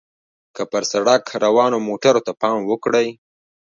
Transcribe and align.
که 0.55 0.63
پر 0.71 0.83
سړک 0.91 1.23
روانو 1.43 1.77
موټرو 1.87 2.21
ته 2.27 2.31
پام 2.41 2.57
وکړئ. 2.65 3.07